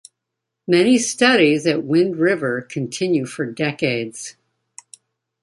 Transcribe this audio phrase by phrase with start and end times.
[0.67, 4.35] Many studies at Wind River continue for decades.